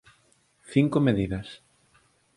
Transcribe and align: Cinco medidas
Cinco 0.73 0.97
medidas 0.99 1.47